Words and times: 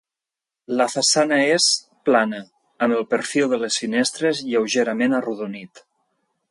La 0.79 0.87
façana 0.93 1.37
és 1.57 1.67
plana, 2.09 2.39
amb 2.87 2.97
el 2.99 3.07
perfil 3.13 3.53
de 3.55 3.61
les 3.67 3.79
finestres 3.85 4.43
lleugerament 4.51 5.19
arrodonit. 5.21 5.89